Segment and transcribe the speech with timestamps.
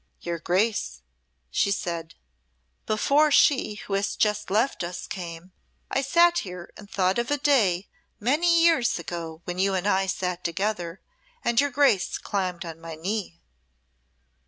[0.21, 1.03] "Your Grace,"
[1.51, 2.15] she said,
[2.87, 5.51] "before she, who has just left us, came,
[5.91, 7.87] I sate here and thought of a day
[8.19, 11.01] many a year ago when you and I sate together,
[11.45, 13.43] and your Grace climbed on my knee."